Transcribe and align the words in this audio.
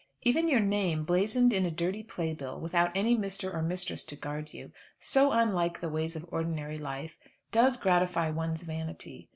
Even 0.23 0.47
your 0.49 0.59
name, 0.61 1.03
blazoned 1.05 1.53
in 1.53 1.63
a 1.63 1.69
dirty 1.69 2.01
playbill, 2.01 2.59
without 2.59 2.89
any 2.95 3.15
Mister 3.15 3.53
or 3.53 3.61
Mistress 3.61 4.03
to 4.05 4.15
guard 4.15 4.51
you, 4.51 4.71
so 4.99 5.31
unlike 5.31 5.79
the 5.79 5.89
ways 5.89 6.15
of 6.15 6.25
ordinary 6.31 6.79
life, 6.79 7.19
does 7.51 7.77
gratify 7.77 8.31
one's 8.31 8.63
vanity. 8.63 9.29